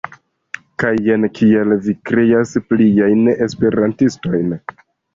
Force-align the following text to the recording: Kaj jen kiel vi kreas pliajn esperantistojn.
Kaj 0.83 0.93
jen 1.07 1.27
kiel 1.41 1.77
vi 1.85 1.95
kreas 2.13 2.57
pliajn 2.73 3.25
esperantistojn. 3.49 4.61